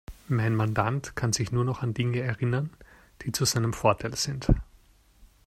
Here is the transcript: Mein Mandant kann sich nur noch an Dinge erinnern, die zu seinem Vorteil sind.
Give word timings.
Mein 0.27 0.55
Mandant 0.55 1.15
kann 1.15 1.31
sich 1.31 1.51
nur 1.51 1.63
noch 1.63 1.83
an 1.83 1.93
Dinge 1.93 2.21
erinnern, 2.21 2.71
die 3.21 3.31
zu 3.31 3.45
seinem 3.45 3.71
Vorteil 3.71 4.15
sind. 4.15 4.47